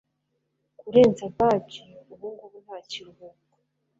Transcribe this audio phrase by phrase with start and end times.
[0.79, 3.43] Kurenza badger ubungubu nta kiruhuko